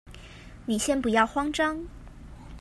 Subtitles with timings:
[0.65, 1.85] 你先不要慌張